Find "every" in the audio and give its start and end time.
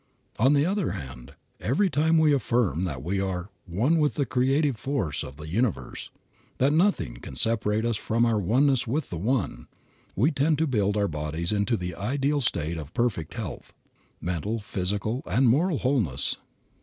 1.59-1.87